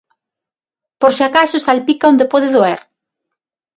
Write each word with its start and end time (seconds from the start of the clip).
Por 0.99 1.11
se 1.17 1.23
acaso 1.29 1.57
salpica 1.67 2.11
onde 2.11 2.29
pode 2.33 2.47
doer. 2.55 2.79